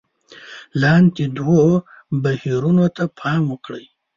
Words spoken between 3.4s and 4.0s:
وکړئ: